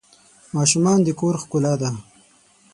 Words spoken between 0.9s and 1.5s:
د کور